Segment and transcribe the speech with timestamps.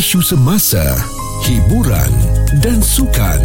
[0.00, 0.80] isu semasa,
[1.44, 2.08] hiburan
[2.58, 3.38] dan sukan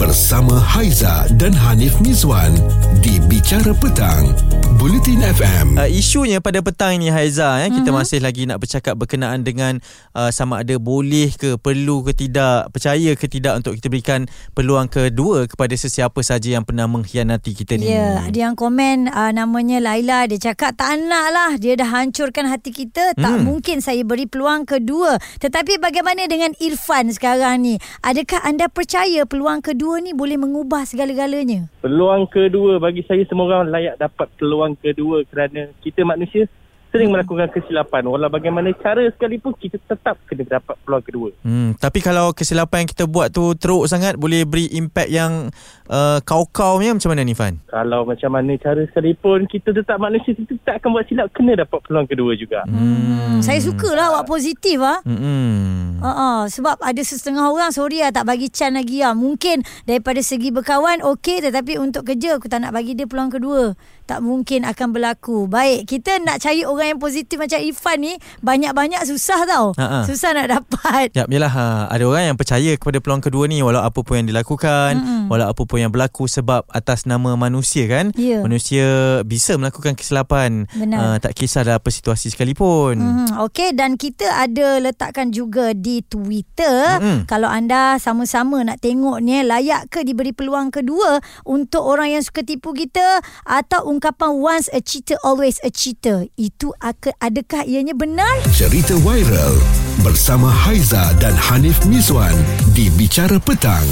[0.00, 2.56] bersama Haiza dan Hanif Mizwan
[3.04, 4.32] di Bicara Petang,
[4.80, 5.76] Bulletin FM.
[5.76, 8.00] Uh, isunya pada petang ini Haiza eh, kita mm-hmm.
[8.00, 9.84] masih lagi nak bercakap berkenaan dengan
[10.16, 14.24] uh, sama ada boleh ke perlu ke tidak percaya ke tidak untuk kita berikan
[14.56, 17.92] peluang kedua kepada sesiapa saja yang pernah mengkhianati kita ni.
[17.92, 22.00] Ya, yeah, ada yang komen uh, namanya Laila dia cakap tak nak lah dia dah
[22.00, 23.44] hancurkan hati kita tak mm.
[23.44, 25.20] mungkin saya beri peluang kedua.
[25.36, 27.76] Tetapi bagaimana dengan Irfan sekarang ni?
[28.00, 31.66] Adakah Adakah anda percaya peluang kedua ni boleh mengubah segala-galanya?
[31.82, 36.46] Peluang kedua bagi saya semua orang layak dapat peluang kedua kerana kita manusia
[36.94, 41.30] sering melakukan kesilapan walau bagaimana cara sekalipun kita tetap kena dapat peluang kedua.
[41.42, 45.50] Hmm, tapi kalau kesilapan yang kita buat tu teruk sangat boleh beri impak yang
[45.90, 47.58] uh, kau-kau punya macam mana ni Fan?
[47.68, 51.82] Kalau macam mana cara sekalipun kita tetap manusia kita tak akan buat silap kena dapat
[51.90, 52.62] peluang kedua juga.
[52.70, 55.02] Hmm, saya sukalah awak positif ah.
[55.02, 55.87] Hmm.
[55.98, 59.14] Uh-uh, sebab ada setengah orang sorry lah tak bagi chan lagi lah.
[59.18, 63.74] Mungkin daripada segi berkawan okey tetapi untuk kerja aku tak nak bagi dia peluang kedua.
[64.08, 65.44] Tak mungkin akan berlaku.
[65.52, 69.76] Baik, kita nak cari orang yang positif macam Ifan ni banyak-banyak susah tau.
[69.76, 70.08] Ha-ha.
[70.08, 71.12] Susah nak dapat.
[71.12, 71.66] Ya, yalah ha.
[71.92, 75.28] ada orang yang percaya kepada peluang kedua ni walau apa pun yang dilakukan, mm-hmm.
[75.28, 78.16] walau apa pun yang berlaku sebab atas nama manusia kan.
[78.16, 78.40] Yeah.
[78.40, 80.64] Manusia bisa melakukan kesilapan.
[80.72, 82.96] Uh, tak kisah dalam apa situasi sekalipun.
[82.96, 83.44] Mm-hmm.
[83.44, 87.18] Okey dan kita ada letakkan juga di Twitter mm-hmm.
[87.24, 92.44] kalau anda sama-sama nak tengok ni layak ke diberi peluang kedua untuk orang yang suka
[92.44, 96.70] tipu kita atau ungkapan once a cheater always a cheater itu
[97.18, 98.44] adakah ianya benar?
[98.52, 99.56] Cerita viral
[100.04, 102.36] bersama Haiza dan Hanif Miswan
[102.76, 103.86] di Bicara Petang.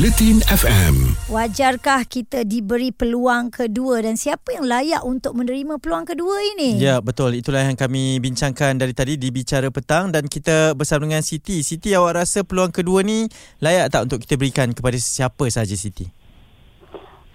[0.00, 1.12] Bulletin FM.
[1.28, 6.80] Wajarkah kita diberi peluang kedua dan siapa yang layak untuk menerima peluang kedua ini?
[6.80, 7.36] Ya, betul.
[7.36, 11.60] Itulah yang kami bincangkan dari tadi di Bicara Petang dan kita bersama dengan Siti.
[11.60, 13.28] Siti, awak rasa peluang kedua ni
[13.60, 16.08] layak tak untuk kita berikan kepada siapa saja Siti?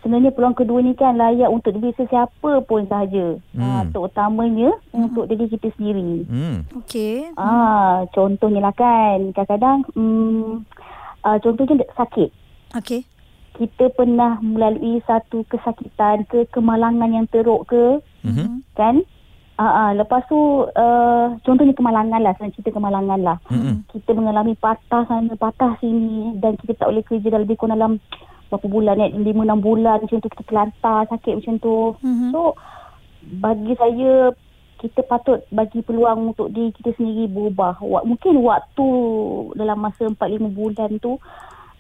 [0.02, 3.38] sebenarnya peluang kedua ni kan layak untuk diberi sesiapa pun sahaja.
[3.54, 3.62] Hmm.
[3.62, 5.06] Ha, terutamanya hmm.
[5.06, 6.26] untuk diri kita sendiri.
[6.26, 6.66] Hmm.
[6.82, 7.30] Okey.
[7.38, 10.66] Ah, contohnya lah kan, kadang-kadang hmm,
[11.22, 12.45] uh, contohnya sakit.
[12.76, 13.08] Okey.
[13.56, 18.62] Kita pernah melalui satu kesakitan ke kemalangan yang teruk ke, hmm.
[18.76, 19.00] kan?
[19.56, 20.36] Ah, uh, lepas tu
[20.68, 23.40] uh, contohnya kemalangan lah, saya cerita kemalangan lah.
[23.48, 23.88] Hmm.
[23.88, 27.94] Kita mengalami patah sana, patah sini dan kita tak boleh kerja dalam lebih kurang dalam
[28.52, 31.78] berapa bulan ni, lima enam bulan macam tu kita terlantar sakit macam tu.
[32.02, 32.30] Mm-hmm.
[32.32, 32.54] So
[33.42, 34.32] bagi saya
[34.80, 37.82] kita patut bagi peluang untuk diri kita sendiri berubah.
[37.82, 38.88] Mungkin waktu
[39.58, 41.18] dalam masa empat lima bulan tu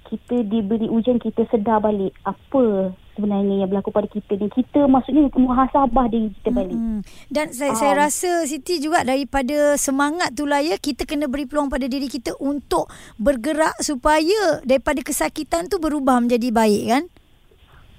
[0.05, 5.31] kita diberi ujian kita sedar balik apa sebenarnya yang berlaku pada kita ni kita maksudnya
[5.33, 7.01] muhasabah diri kita balik hmm.
[7.31, 11.47] dan saya um, saya rasa Siti juga daripada semangat tu lah ya kita kena beri
[11.47, 17.05] peluang pada diri kita untuk bergerak supaya daripada kesakitan tu berubah menjadi baik kan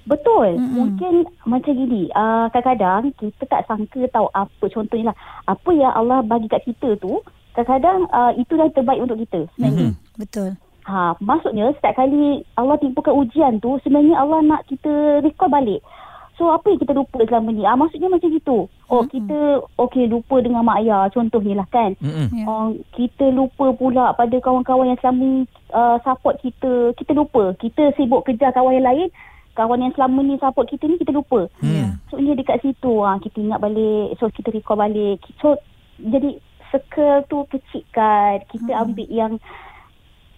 [0.07, 0.55] Betul.
[0.55, 0.71] Mm-hmm.
[0.71, 1.13] Mungkin
[1.43, 2.07] macam gini.
[2.15, 4.65] Uh, kadang-kadang kita tak sangka tahu apa.
[4.71, 5.17] Contohnya lah.
[5.51, 7.19] Apa yang Allah bagi kat kita tu.
[7.51, 9.51] Kadang-kadang uh, itu yang terbaik untuk kita.
[9.59, 9.91] Mm-hmm.
[10.15, 10.55] Betul.
[10.87, 15.83] Ha, maksudnya setiap kali Allah timpakan ujian tu sebenarnya Allah nak kita recall balik.
[16.37, 17.65] So apa yang kita lupa selama ni?
[17.65, 18.69] Ah maksudnya macam gitu.
[18.87, 19.11] Oh mm-hmm.
[19.11, 19.39] kita
[19.83, 21.97] okey lupa dengan mak ayah contohnya lah kan.
[21.97, 22.45] Mm-hmm.
[22.45, 25.43] Oh kita lupa pula pada kawan-kawan yang selama ni
[25.73, 26.93] uh, support kita.
[26.93, 27.57] Kita lupa.
[27.57, 29.09] Kita sibuk kerja kawan yang lain.
[29.57, 31.49] Kawan yang selama ni support kita ni kita lupa.
[31.59, 31.97] Yeah.
[32.13, 34.13] So ni dekat situ ah kita ingat balik.
[34.21, 35.25] So kita recall balik.
[35.41, 35.57] So
[35.97, 36.37] jadi
[36.69, 38.45] circle tu kecilkan.
[38.45, 38.83] Kita mm-hmm.
[38.85, 39.33] ambil yang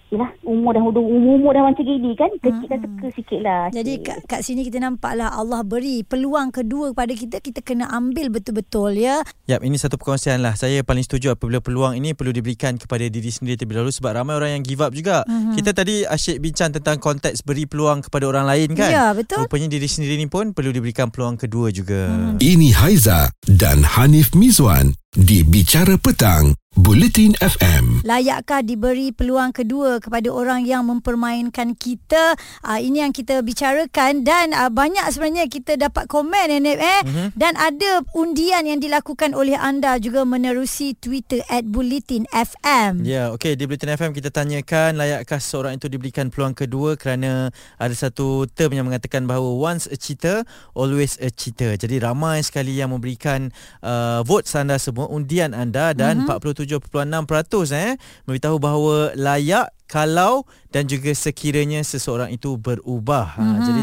[0.10, 1.06] Yalah, umur dah umur,
[1.38, 4.82] umur dah macam gini kan kecil dah teka sikit lah jadi kat, kat sini kita
[4.82, 9.22] nampak lah Allah beri peluang kedua kepada kita kita kena ambil betul-betul ya.
[9.46, 10.58] Yap, ini satu perkongsian lah.
[10.58, 14.34] Saya paling setuju apabila peluang ini perlu diberikan kepada diri sendiri terlebih dahulu sebab ramai
[14.38, 15.22] orang yang give up juga.
[15.30, 15.54] Mm-hmm.
[15.62, 18.90] kita tadi asyik bincang tentang konteks beri peluang kepada orang lain kan?
[18.90, 19.46] Ya betul.
[19.46, 22.10] Rupanya diri sendiri ni pun perlu diberikan peluang kedua juga.
[22.10, 22.38] Mm-hmm.
[22.42, 28.08] ini Haiza dan Hanif Mizwan di Bicara Petang, Bulletin FM.
[28.08, 32.40] Layakkah diberi peluang kedua kepada orang yang mempermainkan kita?
[32.64, 37.02] Uh, ini yang kita bicarakan dan uh, banyak sebenarnya kita dapat komen eh, eh?
[37.04, 37.28] Mm-hmm.
[37.36, 43.04] dan ada undian yang dilakukan oleh anda juga menerusi Twitter at Bulletin FM.
[43.04, 47.52] Ya, yeah, okey di Bulletin FM kita tanyakan layakkah seorang itu diberikan peluang kedua kerana
[47.76, 50.48] ada satu term yang mengatakan bahawa once a cheater
[50.80, 51.76] always a cheater.
[51.76, 53.52] Jadi ramai sekali yang memberikan
[53.84, 56.40] uh, vote anda semua undian anda dan mm-hmm.
[56.78, 57.98] 47.6% eh?
[58.30, 63.34] Memberitahu bahawa layak kalau dan juga sekiranya seseorang itu berubah.
[63.34, 63.66] Ha, mm-hmm.
[63.66, 63.82] Jadi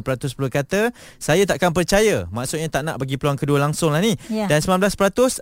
[0.00, 0.88] 33% berkata
[1.20, 2.24] saya takkan percaya.
[2.32, 4.16] Maksudnya tak nak bagi peluang kedua langsung lah ni.
[4.32, 4.48] Yeah.
[4.48, 4.88] Dan 19%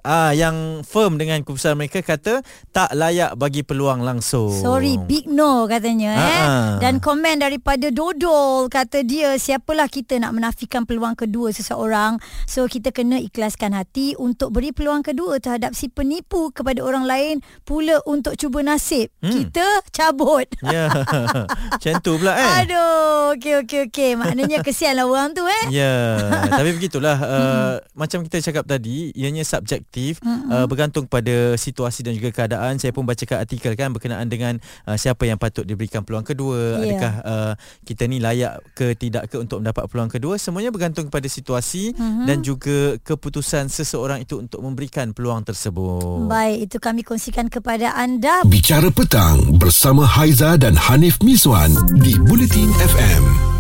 [0.03, 2.43] ah, yang firm dengan keputusan mereka kata
[2.75, 4.51] tak layak bagi peluang langsung.
[4.51, 6.19] Sorry, big no katanya.
[6.19, 6.83] Eh.
[6.83, 12.19] Dan komen daripada Dodol kata dia siapalah kita nak menafikan peluang kedua seseorang.
[12.51, 17.35] So kita kena ikhlaskan hati untuk beri peluang kedua terhadap si penipu kepada orang lain
[17.63, 19.15] pula untuk cuba nasib.
[19.23, 19.31] Hmm.
[19.31, 20.49] Kita cabut.
[20.73, 20.89] Ya.
[20.89, 22.65] Macam tu pula eh.
[22.65, 23.37] Aduh.
[23.37, 24.11] Okey okey okey.
[24.17, 25.69] Maknanya kesianlah orang tu eh.
[25.69, 26.17] Ya.
[26.59, 32.33] Tapi begitulah uh, macam kita cakap tadi ianya subjektif uh, bergantung pada situasi dan juga
[32.33, 32.81] keadaan.
[32.81, 34.57] Saya pun bacakan artikel kan berkenaan dengan
[34.89, 36.81] uh, siapa yang patut diberikan peluang kedua.
[36.81, 36.97] Yeah.
[36.97, 37.53] Adakah uh,
[37.85, 40.41] kita ni layak ke tidak ke untuk mendapat peluang kedua?
[40.41, 42.25] Semuanya bergantung pada situasi uh-huh.
[42.25, 46.33] dan juga keputusan seseorang itu untuk memberikan peluang tersebut.
[46.33, 48.41] Baik, itu kami kongsikan kepada anda.
[48.49, 53.52] Bicara petang bersama Haiza dan Hanif Miswan di Bulletin FM.